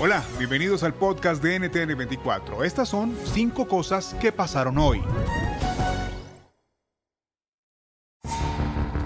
Hola, 0.00 0.24
bienvenidos 0.38 0.84
al 0.84 0.94
podcast 0.94 1.42
de 1.42 1.60
NTN24. 1.60 2.64
Estas 2.64 2.88
son 2.88 3.16
cinco 3.34 3.66
cosas 3.66 4.14
que 4.20 4.30
pasaron 4.30 4.78
hoy. 4.78 5.02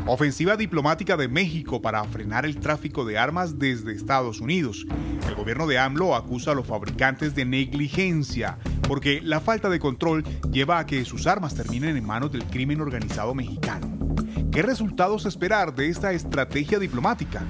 Ofensiva 0.07 0.55
diplomática 0.59 1.17
de 1.17 1.29
México 1.29 1.81
para 1.81 2.05
frenar 2.05 2.45
el 2.45 2.61
tráfico 2.61 3.07
de 3.07 3.17
armas 3.17 3.59
desde 3.59 3.95
Estados 3.95 4.43
Unidos. 4.43 4.85
El 5.27 5.35
gobierno 5.35 5.67
de 5.67 5.79
AMLO 5.79 6.15
acusa 6.15 6.51
a 6.51 6.55
los 6.55 6.67
fabricantes 6.67 7.35
de 7.35 7.47
negligencia 7.47 8.59
porque 8.87 9.23
la 9.23 9.41
falta 9.41 9.71
de 9.71 9.79
control 9.81 10.25
lleva 10.51 10.79
a 10.79 10.85
que 10.85 11.07
sus 11.07 11.27
armas 11.27 11.55
terminen 11.55 11.97
en 11.97 12.05
manos 12.05 12.33
del 12.33 12.45
crimen 12.45 12.83
organizado 12.83 13.35
mexicano. 13.35 14.12
¿Qué 14.53 14.63
resultados 14.63 15.27
esperar 15.27 15.75
de 15.75 15.89
esta 15.89 16.13
estrategia 16.13 16.79
diplomática? 16.79 17.43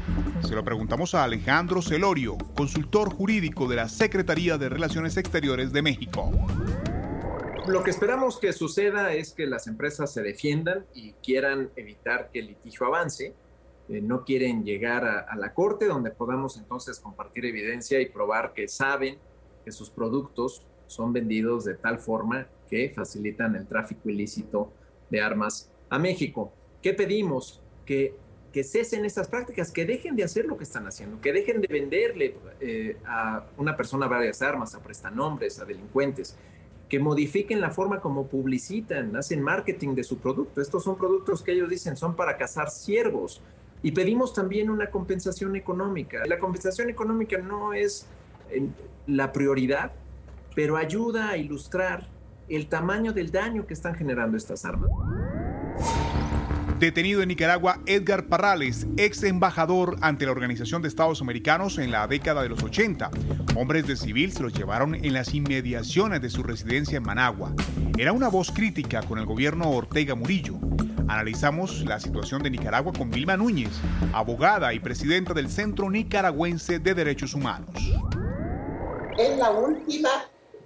Se 0.42 0.54
lo 0.54 0.64
preguntamos 0.64 1.14
a 1.14 1.24
Alejandro 1.24 1.82
Celorio, 1.82 2.38
consultor 2.56 3.12
jurídico 3.12 3.68
de 3.68 3.76
la 3.76 3.88
Secretaría 3.88 4.58
de 4.58 4.68
Relaciones 4.68 5.16
Exteriores 5.16 5.72
de 5.72 5.82
México. 5.82 6.30
Lo 7.66 7.82
que 7.82 7.90
esperamos 7.90 8.38
que 8.38 8.52
suceda 8.52 9.12
es 9.12 9.32
que 9.32 9.46
las 9.46 9.66
empresas 9.66 10.12
se 10.12 10.22
defiendan 10.22 10.84
y 10.94 11.12
quieran 11.14 11.70
evitar 11.76 12.30
que 12.32 12.40
el 12.40 12.46
litigio 12.46 12.86
avance. 12.86 13.34
Eh, 13.88 14.00
no 14.00 14.24
quieren 14.24 14.64
llegar 14.64 15.04
a, 15.04 15.20
a, 15.20 15.36
la 15.36 15.54
corte 15.54 15.86
donde 15.86 16.10
podamos 16.10 16.56
entonces 16.56 17.00
compartir 17.00 17.44
evidencia 17.46 18.00
y 18.00 18.06
probar 18.06 18.52
que 18.52 18.68
saben 18.68 19.18
que 19.64 19.72
sus 19.72 19.90
productos 19.90 20.66
son 20.86 21.12
vendidos 21.12 21.64
de 21.64 21.74
tal 21.74 21.98
forma 21.98 22.46
que 22.68 22.90
facilitan 22.94 23.56
el 23.56 23.66
tráfico 23.66 24.08
ilícito 24.08 24.72
de 25.10 25.20
armas 25.20 25.70
a 25.90 25.98
México. 25.98 26.52
¿Qué 26.82 26.92
pedimos? 26.92 27.60
Que, 27.86 28.14
cesen 28.64 29.04
estas 29.06 29.28
prácticas, 29.28 29.70
que 29.70 29.86
dejen 29.86 30.14
de 30.14 30.24
hacer 30.24 30.44
lo 30.44 30.58
que 30.58 30.64
están 30.64 30.86
haciendo, 30.86 31.20
que 31.20 31.32
dejen 31.32 31.60
de 31.62 31.68
venderle 31.68 32.36
eh, 32.60 32.98
a 33.06 33.46
una 33.56 33.76
persona 33.76 34.06
varias 34.06 34.42
armas, 34.42 34.74
a 34.74 34.82
prestanombres, 34.82 35.58
a 35.58 35.64
delincuentes, 35.64 36.36
que 36.88 36.98
modifiquen 36.98 37.62
la 37.62 37.70
forma 37.70 38.00
como 38.00 38.26
publicitan, 38.26 39.16
hacen 39.16 39.40
marketing 39.40 39.94
de 39.94 40.04
su 40.04 40.18
producto. 40.18 40.60
Estos 40.60 40.84
son 40.84 40.98
productos 40.98 41.42
que 41.42 41.52
ellos 41.52 41.70
dicen 41.70 41.96
son 41.96 42.14
para 42.14 42.36
cazar 42.36 42.68
ciervos. 42.68 43.40
Y 43.82 43.92
pedimos 43.92 44.34
también 44.34 44.68
una 44.68 44.90
compensación 44.90 45.56
económica. 45.56 46.22
La 46.26 46.38
compensación 46.38 46.90
económica 46.90 47.38
no 47.38 47.72
es 47.72 48.06
la 49.06 49.32
prioridad, 49.32 49.92
pero 50.54 50.76
ayuda 50.76 51.30
a 51.30 51.36
ilustrar 51.38 52.06
el 52.48 52.68
tamaño 52.68 53.12
del 53.12 53.30
daño 53.32 53.66
que 53.66 53.72
están 53.72 53.94
generando 53.94 54.36
estas 54.36 54.64
armas. 54.66 54.90
Detenido 56.82 57.22
en 57.22 57.28
Nicaragua 57.28 57.78
Edgar 57.86 58.26
Parrales, 58.26 58.88
ex 58.96 59.22
embajador 59.22 59.98
ante 60.00 60.26
la 60.26 60.32
Organización 60.32 60.82
de 60.82 60.88
Estados 60.88 61.20
Americanos 61.20 61.78
en 61.78 61.92
la 61.92 62.08
década 62.08 62.42
de 62.42 62.48
los 62.48 62.60
80. 62.60 63.08
Hombres 63.56 63.86
de 63.86 63.94
civil 63.94 64.32
se 64.32 64.42
los 64.42 64.52
llevaron 64.52 64.96
en 64.96 65.12
las 65.12 65.32
inmediaciones 65.32 66.20
de 66.20 66.28
su 66.28 66.42
residencia 66.42 66.96
en 66.96 67.04
Managua. 67.04 67.54
Era 67.96 68.12
una 68.12 68.26
voz 68.26 68.50
crítica 68.50 69.00
con 69.02 69.20
el 69.20 69.26
gobierno 69.26 69.70
Ortega 69.70 70.16
Murillo. 70.16 70.56
Analizamos 71.06 71.84
la 71.84 72.00
situación 72.00 72.42
de 72.42 72.50
Nicaragua 72.50 72.92
con 72.92 73.10
Vilma 73.10 73.36
Núñez, 73.36 73.70
abogada 74.12 74.74
y 74.74 74.80
presidenta 74.80 75.34
del 75.34 75.50
Centro 75.50 75.88
Nicaragüense 75.88 76.80
de 76.80 76.94
Derechos 76.94 77.32
Humanos. 77.34 77.70
Es 79.16 79.38
la 79.38 79.52
última 79.52 80.10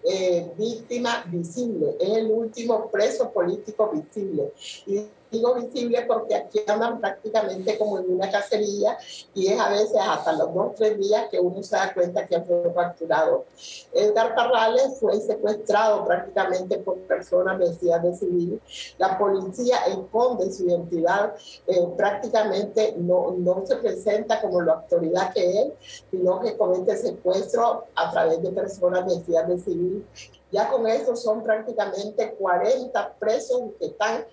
eh, 0.08 0.50
víctima 0.56 1.24
visible, 1.26 1.96
es 2.00 2.08
el 2.08 2.30
último 2.30 2.88
preso 2.90 3.32
político 3.32 3.90
visible. 3.92 4.52
Y 4.86 5.02
digo 5.30 5.54
visible 5.54 6.04
porque 6.06 6.34
aquí 6.34 6.60
andan 6.66 7.00
prácticamente 7.00 7.78
como 7.78 7.98
en 7.98 8.14
una 8.14 8.30
cacería 8.30 8.96
y 9.34 9.48
es 9.48 9.60
a 9.60 9.70
veces 9.70 9.96
hasta 10.00 10.32
los 10.32 10.54
dos 10.54 10.66
o 10.66 10.74
tres 10.76 10.98
días 10.98 11.26
que 11.30 11.40
uno 11.40 11.62
se 11.62 11.76
da 11.76 11.92
cuenta 11.92 12.26
que 12.26 12.36
sido 12.42 12.74
capturado. 12.74 13.44
Edgar 13.92 14.34
Parrales 14.34 14.98
fue 15.00 15.20
secuestrado 15.20 16.04
prácticamente 16.04 16.78
por 16.78 16.98
personas 17.00 17.58
vestidas 17.58 18.02
de 18.02 18.14
civil. 18.14 18.60
La 18.98 19.18
policía 19.18 19.78
esconde 19.86 20.52
su 20.52 20.68
identidad, 20.68 21.34
eh, 21.66 21.86
prácticamente 21.96 22.94
no, 22.98 23.34
no 23.38 23.64
se 23.66 23.76
presenta 23.76 24.40
como 24.40 24.62
la 24.62 24.74
autoridad 24.74 25.32
que 25.32 25.62
es, 25.62 26.04
sino 26.10 26.40
que 26.40 26.56
comete 26.56 26.96
secuestro 26.96 27.86
a 27.94 28.10
través 28.10 28.42
de 28.42 28.50
personas 28.50 29.06
vestidas 29.06 29.48
de 29.48 29.58
civil 29.58 30.06
ya 30.52 30.70
con 30.70 30.86
eso 30.86 31.16
son 31.16 31.42
prácticamente 31.42 32.34
40 32.34 33.14
presos 33.18 33.62
que 33.78 33.86
están 33.86 34.24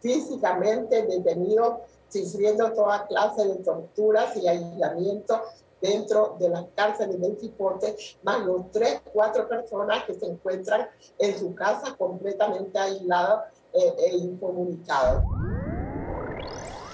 físicamente 0.00 1.02
detenidos, 1.06 1.80
sufriendo 2.08 2.72
toda 2.72 3.06
clase 3.06 3.46
de 3.46 3.56
torturas 3.56 4.36
y 4.36 4.48
aislamiento 4.48 5.42
dentro 5.80 6.36
de 6.38 6.48
las 6.48 6.66
cárceles 6.76 7.20
del 7.20 7.38
Chipote, 7.38 7.96
más 8.22 8.40
los 8.44 8.70
tres, 8.70 9.00
cuatro 9.12 9.48
personas 9.48 10.04
que 10.04 10.14
se 10.14 10.26
encuentran 10.26 10.88
en 11.18 11.38
su 11.38 11.54
casa 11.54 11.94
completamente 11.96 12.78
aisladas 12.78 13.44
eh, 13.72 13.94
e 14.06 14.16
incomunicadas. 14.16 15.24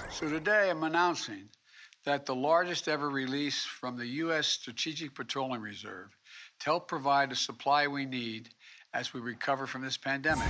So 0.09 0.27
today 0.29 0.69
I'm 0.69 0.83
announcing 0.83 1.49
that 2.05 2.25
the 2.25 2.33
largest 2.33 2.87
ever 2.87 3.09
release 3.09 3.65
from 3.65 3.97
the 3.97 4.07
U.S. 4.23 4.47
Strategic 4.47 5.13
Petroleum 5.13 5.61
Reserve 5.61 6.09
to 6.59 6.65
help 6.65 6.87
provide 6.87 7.29
the 7.29 7.35
supply 7.35 7.87
we 7.87 8.05
need 8.05 8.49
as 8.93 9.13
we 9.13 9.19
recover 9.19 9.67
from 9.67 9.81
this 9.81 9.97
pandemic. 9.97 10.47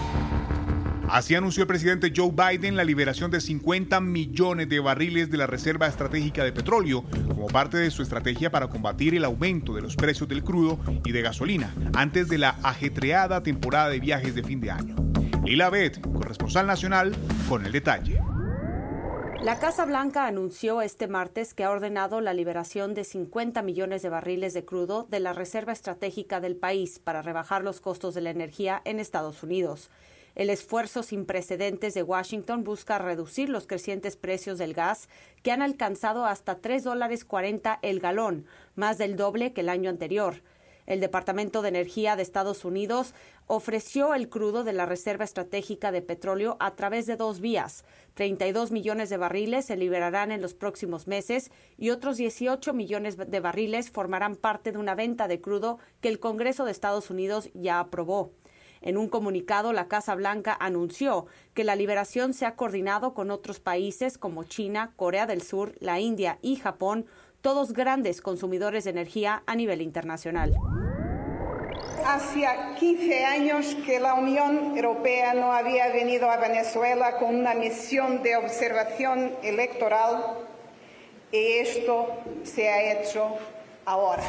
Así 1.10 1.36
anunció 1.36 1.64
el 1.64 1.68
presidente 1.68 2.12
Joe 2.14 2.32
Biden 2.32 2.76
la 2.76 2.84
liberación 2.84 3.32
de 3.32 3.40
50 3.40 4.02
millones 4.02 4.68
de 4.68 4.82
barriles 4.82 5.32
de 5.32 5.38
la 5.38 5.48
Reserva 5.48 5.88
Estratégica 5.88 6.44
de 6.44 6.52
Petróleo 6.52 7.06
como 7.30 7.48
parte 7.48 7.78
de 7.78 7.92
su 7.92 8.02
estrategia 8.04 8.52
para 8.52 8.68
combatir 8.68 9.16
el 9.16 9.24
aumento 9.24 9.74
de 9.74 9.82
los 9.82 9.96
precios 9.96 10.28
del 10.28 10.44
crudo 10.44 10.78
y 11.06 11.14
de 11.14 11.22
gasolina 11.22 11.74
antes 11.94 12.28
de 12.28 12.38
la 12.38 12.58
ajetreada 12.62 13.42
temporada 13.42 13.88
de 13.88 14.02
viajes 14.02 14.36
de 14.36 14.44
fin 14.44 14.60
de 14.60 14.72
año. 14.72 14.96
Lila 15.46 15.70
Beth, 15.70 16.02
corresponsal 16.02 16.68
nacional, 16.68 17.16
con 17.48 17.66
el 17.66 17.72
detalle. 17.72 18.20
La 19.42 19.60
Casa 19.60 19.86
Blanca 19.86 20.28
anunció 20.28 20.82
este 20.82 21.08
martes 21.08 21.54
que 21.54 21.64
ha 21.64 21.72
ordenado 21.72 22.20
la 22.20 22.34
liberación 22.34 22.94
de 22.94 23.06
50 23.06 23.62
millones 23.62 24.02
de 24.02 24.10
barriles 24.10 24.54
de 24.54 24.66
crudo 24.66 25.08
de 25.10 25.22
la 25.22 25.32
reserva 25.32 25.72
estratégica 25.72 26.42
del 26.42 26.58
país 26.58 27.00
para 27.00 27.22
rebajar 27.22 27.64
los 27.64 27.80
costos 27.80 28.14
de 28.14 28.22
la 28.22 28.32
energía 28.32 28.82
en 28.84 29.00
Estados 29.00 29.42
Unidos. 29.44 29.90
El 30.38 30.52
esfuerzo 30.52 31.02
sin 31.02 31.26
precedentes 31.26 31.96
de 31.96 32.04
Washington 32.04 32.64
busca 32.64 33.00
reducir 33.00 33.50
los 33.50 33.66
crecientes 33.66 34.18
precios 34.18 34.60
del 34.60 34.76
gas, 34.76 35.10
que 35.42 35.52
han 35.52 35.64
alcanzado 35.64 36.26
hasta 36.26 36.60
tres 36.60 36.84
dólares 36.84 37.26
cuarenta 37.26 37.80
el 37.82 38.00
galón, 38.00 38.46
más 38.76 39.00
del 39.00 39.16
doble 39.16 39.52
que 39.54 39.62
el 39.62 39.70
año 39.70 39.90
anterior. 39.90 40.44
El 40.86 41.00
Departamento 41.00 41.64
de 41.64 41.70
Energía 41.70 42.16
de 42.16 42.22
Estados 42.22 42.66
Unidos 42.66 43.16
ofreció 43.48 44.14
el 44.14 44.30
crudo 44.30 44.64
de 44.64 44.74
la 44.74 44.86
Reserva 44.86 45.26
Estratégica 45.26 45.92
de 45.92 46.04
Petróleo 46.04 46.56
a 46.60 46.76
través 46.76 47.08
de 47.08 47.16
dos 47.16 47.40
vías. 47.40 47.84
32 48.14 48.70
millones 48.70 49.10
de 49.10 49.18
barriles 49.18 49.66
se 49.66 49.76
liberarán 49.76 50.32
en 50.32 50.44
los 50.44 50.54
próximos 50.54 51.08
meses 51.08 51.50
y 51.78 51.90
otros 51.90 52.18
18 52.18 52.76
millones 52.76 53.18
de 53.18 53.40
barriles 53.40 53.90
formarán 53.90 54.36
parte 54.36 54.72
de 54.72 54.78
una 54.78 54.94
venta 54.94 55.28
de 55.28 55.42
crudo 55.42 55.80
que 56.00 56.10
el 56.10 56.20
Congreso 56.20 56.64
de 56.64 56.74
Estados 56.74 57.10
Unidos 57.10 57.50
ya 57.56 57.80
aprobó. 57.80 58.34
En 58.82 58.98
un 58.98 59.10
comunicado, 59.10 59.74
la 59.74 59.88
Casa 59.88 60.16
Blanca 60.16 60.56
anunció 60.60 61.26
que 61.54 61.64
la 61.64 61.76
liberación 61.76 62.34
se 62.34 62.46
ha 62.46 62.56
coordinado 62.56 63.14
con 63.14 63.32
otros 63.32 63.60
países 63.60 64.18
como 64.18 64.44
China, 64.44 64.94
Corea 64.96 65.26
del 65.26 65.42
Sur, 65.42 65.76
la 65.80 66.00
India 66.00 66.40
y 66.42 66.58
Japón, 66.58 67.06
todos 67.42 67.74
grandes 67.74 68.22
consumidores 68.22 68.84
de 68.84 68.92
energía 68.92 69.44
a 69.46 69.56
nivel 69.56 69.82
internacional. 69.82 70.56
Hacía 72.06 72.76
15 72.80 73.26
años 73.26 73.76
que 73.86 74.00
la 74.00 74.14
Unión 74.14 74.78
Europea 74.78 75.34
no 75.34 75.52
había 75.52 75.90
venido 75.90 76.30
a 76.30 76.38
Venezuela 76.38 77.18
con 77.18 77.36
una 77.36 77.54
misión 77.54 78.24
de 78.24 78.38
observación 78.38 79.34
electoral 79.44 80.24
y 81.32 81.60
esto 81.60 82.08
se 82.44 82.70
ha 82.70 82.94
hecho 82.94 83.36
ahora. 83.86 84.24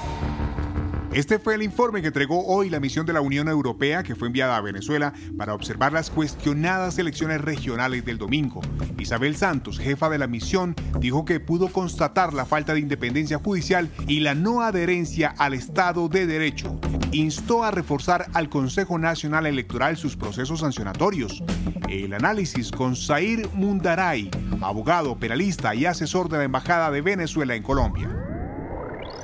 Este 1.12 1.38
fue 1.38 1.54
el 1.54 1.62
informe 1.62 2.02
que 2.02 2.08
entregó 2.08 2.44
hoy 2.46 2.68
la 2.68 2.80
misión 2.80 3.06
de 3.06 3.14
la 3.14 3.22
Unión 3.22 3.48
Europea 3.48 4.02
que 4.02 4.14
fue 4.14 4.28
enviada 4.28 4.58
a 4.58 4.60
Venezuela 4.60 5.14
para 5.38 5.54
observar 5.54 5.90
las 5.90 6.10
cuestionadas 6.10 6.98
elecciones 6.98 7.40
regionales 7.40 8.04
del 8.04 8.18
domingo. 8.18 8.60
Isabel 8.98 9.34
Santos, 9.34 9.78
jefa 9.78 10.10
de 10.10 10.18
la 10.18 10.26
misión, 10.26 10.74
dijo 11.00 11.24
que 11.24 11.40
pudo 11.40 11.68
constatar 11.68 12.34
la 12.34 12.44
falta 12.44 12.74
de 12.74 12.80
independencia 12.80 13.38
judicial 13.38 13.88
y 14.06 14.20
la 14.20 14.34
no 14.34 14.60
adherencia 14.60 15.34
al 15.38 15.54
Estado 15.54 16.10
de 16.10 16.26
Derecho. 16.26 16.78
Instó 17.12 17.64
a 17.64 17.70
reforzar 17.70 18.26
al 18.34 18.50
Consejo 18.50 18.98
Nacional 18.98 19.46
Electoral 19.46 19.96
sus 19.96 20.14
procesos 20.14 20.60
sancionatorios. 20.60 21.42
El 21.88 22.12
análisis 22.12 22.70
con 22.70 22.94
Zair 22.94 23.48
Mundaray, 23.54 24.30
abogado, 24.60 25.18
penalista 25.18 25.74
y 25.74 25.86
asesor 25.86 26.28
de 26.28 26.36
la 26.36 26.44
Embajada 26.44 26.90
de 26.90 27.00
Venezuela 27.00 27.54
en 27.54 27.62
Colombia. 27.62 28.14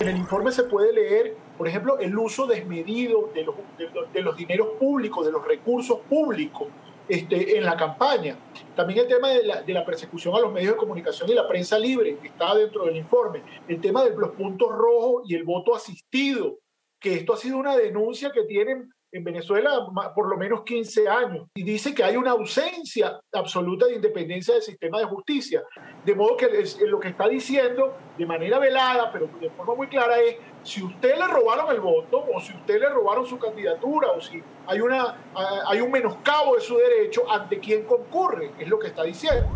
En 0.01 0.09
el 0.09 0.17
informe 0.17 0.51
se 0.51 0.65
puede 0.65 0.93
leer 0.93 1.44
por 1.57 1.69
ejemplo, 1.69 1.99
el 1.99 2.17
uso 2.17 2.47
desmedido 2.47 3.31
de 3.35 3.45
los, 3.45 3.55
de, 4.13 4.23
los 4.23 4.37
dineros 4.37 4.69
públicos, 4.79 5.25
de 5.25 5.33
los 5.33 5.47
recursos 5.47 6.01
públicos 6.09 6.69
este, 7.09 7.57
en 7.57 7.65
la 7.65 7.77
campaña. 7.77 8.37
También 8.75 9.01
el 9.01 9.09
tema 9.09 9.29
de 9.29 9.45
la, 9.45 9.63
de 9.63 9.73
la, 9.73 9.85
persecución 9.85 10.35
a 10.35 10.41
los 10.41 10.53
medios 10.53 10.73
de 10.73 10.79
comunicación 10.79 11.29
y 11.31 11.35
la 11.35 11.47
prensa 11.47 11.79
libre, 11.79 12.19
que 12.19 12.29
está 12.29 12.55
dentro 12.55 12.85
del 12.87 12.97
informe. 12.97 13.43
El 13.69 13.81
tema 13.81 14.03
de 14.05 14.17
los 14.17 14.33
puntos 14.33 14.69
rojos 14.71 15.25
y 15.29 15.35
el 15.35 15.45
voto 15.45 15.75
asistido, 15.75 16.59
que 16.99 17.15
esto 17.15 17.35
ha 17.35 17.37
sido 17.37 17.59
una 17.59 17.77
denuncia 17.77 18.33
que 18.33 18.45
tienen 18.45 18.91
en 19.15 19.23
Venezuela 19.23 19.87
por 20.13 20.29
lo 20.29 20.37
menos 20.37 20.63
15 20.65 21.09
años 21.09 21.47
y 21.55 21.63
dice 21.63 21.95
que 21.95 22.03
hay 22.03 22.17
una 22.17 22.33
ausencia 22.33 23.21
absoluta 23.33 23.87
de 23.87 23.95
independencia 23.95 24.55
del 24.55 24.63
sistema 24.63 24.99
de 24.99 25.05
justicia. 25.05 25.63
De 26.05 26.17
modo 26.17 26.37
que 26.37 26.49
lo 26.87 26.99
que 26.99 27.09
está 27.09 27.29
diciendo 27.29 27.97
de 28.19 28.27
manera 28.27 28.59
velada, 28.59 29.13
pero 29.13 29.29
de 29.41 29.51
forma 29.51 29.77
muy 29.77 29.87
clara, 29.87 30.19
es 30.19 30.37
si 30.65 30.83
usted 30.83 31.17
le 31.17 31.29
robaron 31.29 31.71
el 31.71 31.81
voto 31.81 32.25
o 32.35 32.41
si 32.41 32.53
usted 32.55 32.81
le 32.81 32.89
robaron 32.89 33.25
su 33.25 33.39
candidatura 33.39 34.11
o 34.11 34.21
si 34.21 34.43
hay, 34.67 34.81
una, 34.81 35.17
hay 35.69 35.81
un 35.81 35.93
menoscabo 35.93 36.57
de 36.57 36.61
su 36.61 36.77
derecho, 36.77 37.31
ante 37.31 37.61
quién 37.61 37.85
concurre, 37.85 38.51
es 38.59 38.67
lo 38.67 38.81
que 38.81 38.89
está 38.89 39.05
diciendo. 39.05 39.49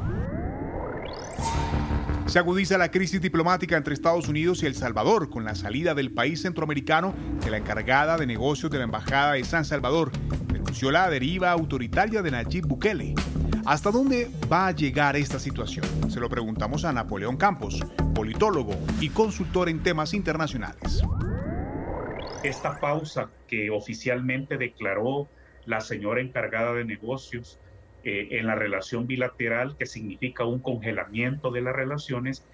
Se 2.28 2.38
agudiza 2.38 2.76
la 2.76 2.90
crisis 2.90 3.22
diplomática 3.22 3.78
entre 3.78 3.94
Estados 3.94 4.28
Unidos 4.28 4.62
y 4.62 4.66
El 4.66 4.74
Salvador 4.74 5.30
con 5.30 5.46
la 5.46 5.54
salida 5.54 5.94
del 5.94 6.12
país 6.12 6.42
centroamericano 6.42 7.14
de 7.42 7.50
la 7.50 7.56
encargada 7.56 8.18
de 8.18 8.26
negocios 8.26 8.70
de 8.70 8.76
la 8.76 8.84
Embajada 8.84 9.32
de 9.32 9.44
San 9.44 9.64
Salvador. 9.64 10.12
Denunció 10.52 10.90
la 10.90 11.08
deriva 11.08 11.50
autoritaria 11.50 12.20
de 12.20 12.30
Nayib 12.30 12.66
Bukele. 12.66 13.14
¿Hasta 13.64 13.90
dónde 13.90 14.30
va 14.52 14.66
a 14.66 14.72
llegar 14.72 15.16
esta 15.16 15.38
situación? 15.38 15.86
Se 16.10 16.20
lo 16.20 16.28
preguntamos 16.28 16.84
a 16.84 16.92
Napoleón 16.92 17.38
Campos, 17.38 17.80
politólogo 18.14 18.74
y 19.00 19.08
consultor 19.08 19.70
en 19.70 19.82
temas 19.82 20.12
internacionales. 20.12 21.02
Esta 22.44 22.78
pausa 22.78 23.30
que 23.46 23.70
oficialmente 23.70 24.58
declaró 24.58 25.30
la 25.64 25.80
señora 25.80 26.20
encargada 26.20 26.74
de 26.74 26.84
negocios 26.84 27.58
eh, 28.04 28.28
en 28.32 28.46
la 28.46 28.54
relación 28.54 29.06
bilateral, 29.06 29.76
que 29.76 29.86
significa 29.86 30.44
un 30.44 30.60
congelamiento 30.60 31.50
de 31.50 31.60
las 31.62 31.74
relaciones, 31.74 32.44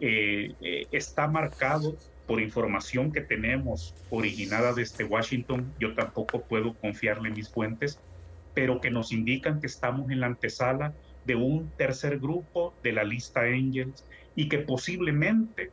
eh, 0.00 0.54
eh, 0.60 0.86
está 0.92 1.28
marcado 1.28 1.96
por 2.26 2.40
información 2.40 3.12
que 3.12 3.20
tenemos 3.20 3.94
originada 4.10 4.72
desde 4.72 5.04
Washington. 5.04 5.72
Yo 5.78 5.94
tampoco 5.94 6.42
puedo 6.42 6.74
confiarle 6.74 7.30
mis 7.30 7.48
fuentes, 7.48 8.00
pero 8.54 8.80
que 8.80 8.90
nos 8.90 9.12
indican 9.12 9.60
que 9.60 9.66
estamos 9.66 10.10
en 10.10 10.20
la 10.20 10.26
antesala 10.26 10.94
de 11.24 11.34
un 11.34 11.70
tercer 11.76 12.18
grupo 12.18 12.74
de 12.82 12.92
la 12.92 13.04
lista 13.04 13.42
Angels 13.42 14.04
y 14.36 14.48
que 14.48 14.58
posiblemente 14.58 15.70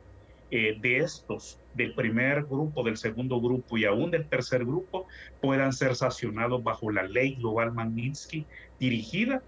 de 0.80 0.98
estos, 0.98 1.62
del 1.72 1.94
primer 1.94 2.44
grupo, 2.44 2.84
del 2.84 2.96
segundo 2.98 3.40
grupo 3.40 3.78
y 3.78 3.84
aún 3.84 4.10
del 4.10 4.28
tercer 4.28 4.64
grupo, 4.64 5.06
puedan 5.40 5.72
ser 5.72 5.96
sancionados 5.96 6.62
bajo 6.62 6.90
la 6.90 7.04
ley 7.04 7.36
global 7.36 7.72
Magnitsky 7.72 8.48
dirigida 8.78 9.44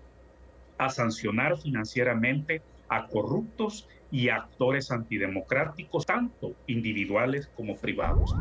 a 0.78 0.90
sancionar 0.90 1.58
financieramente 1.58 2.64
a 2.88 3.08
corruptos 3.08 3.86
y 4.10 4.28
actores 4.30 4.90
antidemocráticos, 4.90 6.06
tanto 6.06 6.56
individuales 6.66 7.50
como 7.54 7.80
privados. 7.80 8.40